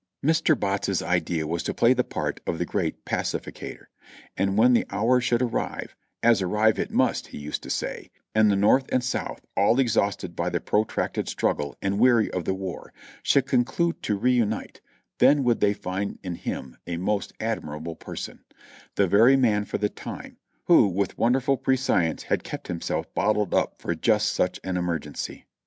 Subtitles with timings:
[0.25, 0.59] Mr.
[0.59, 3.85] Botts's idea was to play the part of the great pacificator;
[4.35, 8.49] and when the hour should arrive, as "arrive it must," he used to say, and
[8.49, 12.91] the North and South, all exhausted by the protracted struggle, and weary of the war,
[13.21, 14.81] should conclude to reunite,
[15.19, 18.43] then would they find in him a most admirable person;
[18.95, 23.75] the very man for the time, who with wonderful prescience had kept himself bottled up
[23.79, 25.45] for just such an emergency.